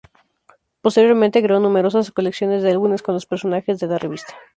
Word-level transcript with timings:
Posteriormente, 0.81 1.43
creó 1.43 1.59
numerosas 1.59 2.09
colecciones 2.09 2.63
de 2.63 2.71
álbumes 2.71 3.03
con 3.03 3.13
los 3.13 3.27
personajes 3.27 3.79
de 3.79 3.85
la 3.85 3.99
revista. 3.99 4.33